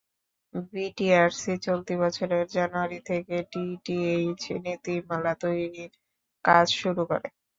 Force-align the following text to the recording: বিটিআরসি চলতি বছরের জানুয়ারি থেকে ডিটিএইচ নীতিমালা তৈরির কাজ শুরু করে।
বিটিআরসি 0.71 1.53
চলতি 1.65 1.93
বছরের 2.01 2.45
জানুয়ারি 2.55 2.99
থেকে 3.09 3.35
ডিটিএইচ 3.51 4.41
নীতিমালা 4.63 5.33
তৈরির 5.41 5.91
কাজ 6.45 6.67
শুরু 6.79 7.01
করে। 7.11 7.27